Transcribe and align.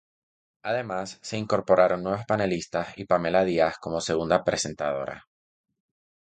Además, 0.63 1.19
se 1.21 1.37
incorporaron 1.37 2.01
nuevos 2.01 2.25
panelistas 2.25 2.97
y 2.97 3.05
Pamela 3.05 3.43
Díaz 3.43 3.77
como 3.79 4.01
segunda 4.01 4.43
presentadora. 4.43 5.27